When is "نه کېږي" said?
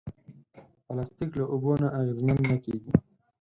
2.49-2.91